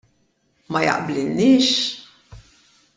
[0.71, 1.67] Ma jaqblilniex?